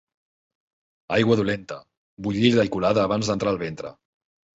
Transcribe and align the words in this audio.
Aigua 1.17 1.35
dolenta, 1.39 1.77
bullida 2.29 2.65
i 2.71 2.71
colada 2.77 3.05
abans 3.09 3.29
d'entrar 3.31 3.53
al 3.53 3.61
ventre. 3.65 3.93